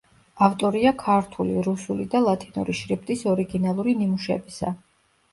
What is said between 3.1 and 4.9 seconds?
ორიგინალური ნიმუშებისა.